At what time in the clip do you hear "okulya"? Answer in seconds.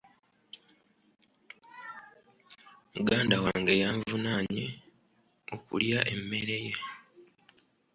5.55-5.99